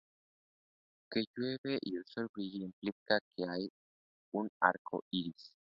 [1.11, 3.69] Que llueva y el sol brille implica que hay
[4.33, 5.51] un arco iris.